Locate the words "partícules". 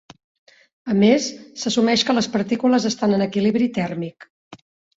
2.37-2.89